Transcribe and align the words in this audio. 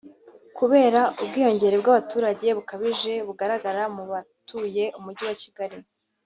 Kubera 0.57 1.01
ubwiyongere 1.21 1.75
bw’abaturage 1.81 2.47
bukabije 2.57 3.13
bugaragara 3.27 3.81
mu 3.95 4.03
batuye 4.11 4.83
Umujyi 4.97 5.23
wa 5.29 5.37
Kigali 5.43 5.77